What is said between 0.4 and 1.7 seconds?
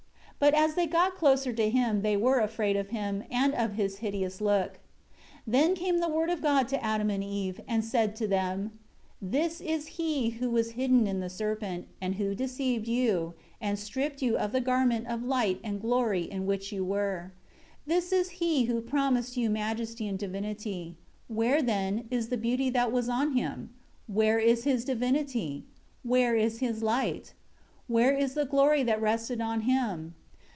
But as they got closer to